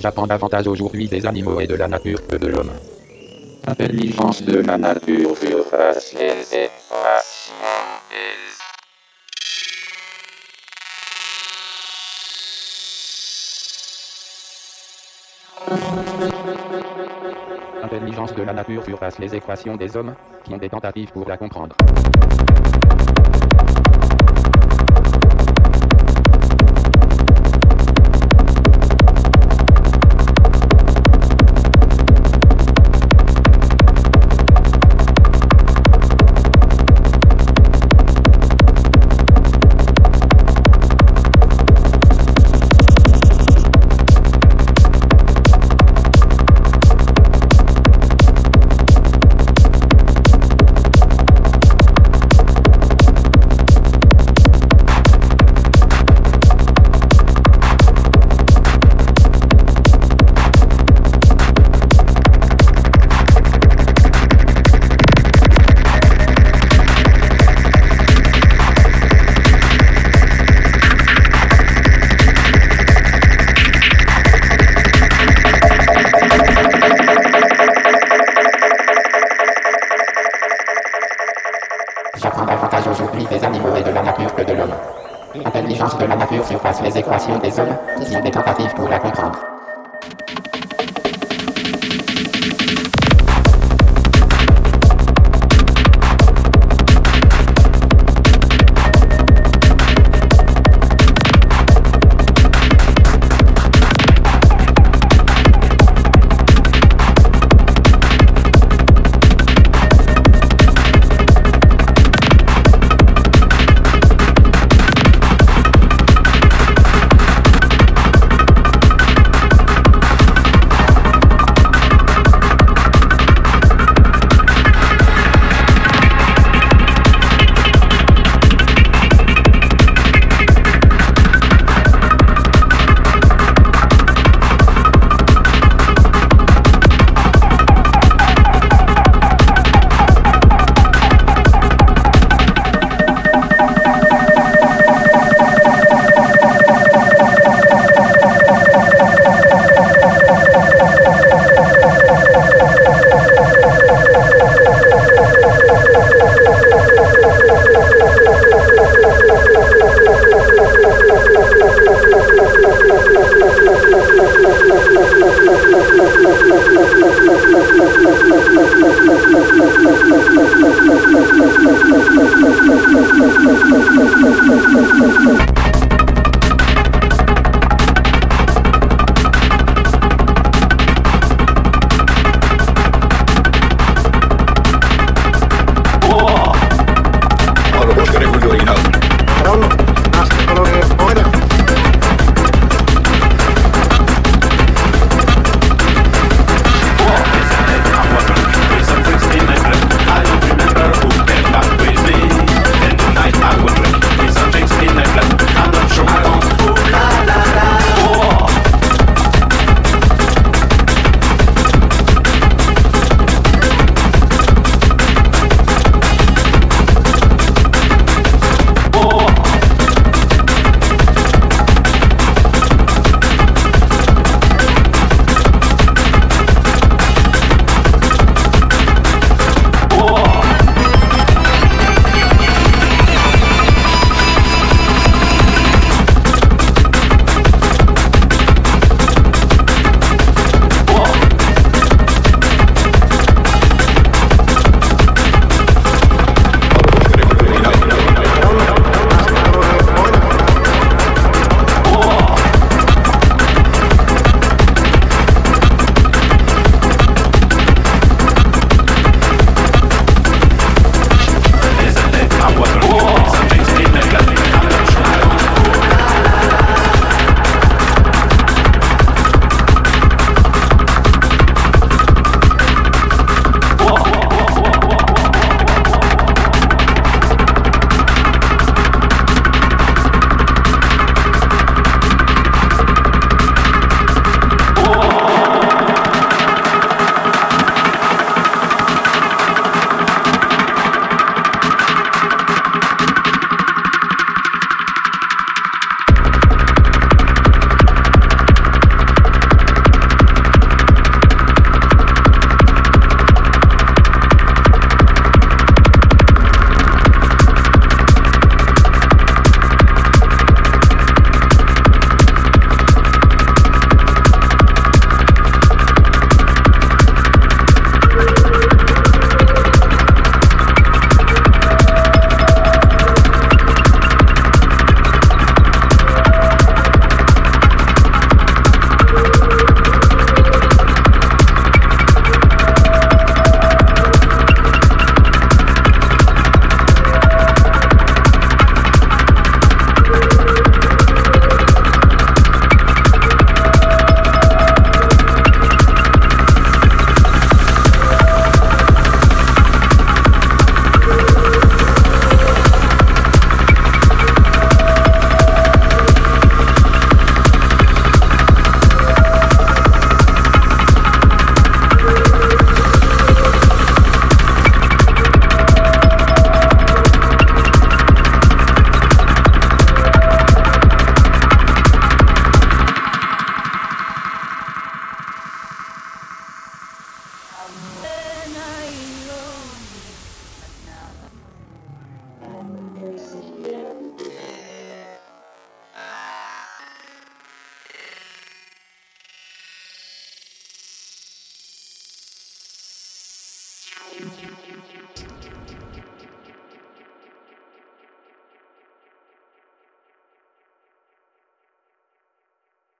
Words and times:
J'apprends 0.00 0.26
davantage 0.26 0.66
aujourd'hui 0.66 1.08
des 1.08 1.24
animaux 1.26 1.60
et 1.60 1.66
de 1.66 1.74
la 1.74 1.88
nature 1.88 2.26
que 2.26 2.36
de 2.36 2.48
l'homme. 2.48 2.70
Intelligence 3.66 4.42
de 4.42 4.60
la 4.60 4.76
nature 4.76 5.34
des 5.40 5.52
Intelligence 17.82 18.34
de 18.34 18.42
la 18.42 18.52
nature 18.52 18.84
surpasse 18.84 19.18
les 19.18 19.34
équations 19.34 19.76
des 19.76 19.96
hommes 19.96 20.14
qui 20.44 20.54
ont 20.54 20.58
des 20.58 20.68
tentatives 20.68 21.10
pour 21.12 21.28
la 21.28 21.36
comprendre. 21.36 21.76
De 85.82 86.06
la 86.06 86.14
nature 86.14 86.46
surpasse 86.46 86.80
les 86.80 86.96
équations 86.96 87.38
des 87.38 87.58
hommes 87.58 87.76
qui 88.00 88.16
ont 88.16 88.20
des 88.20 88.30
tentatives 88.30 88.72
pour 88.74 88.88
la 88.88 89.00
comprendre. 89.00 89.36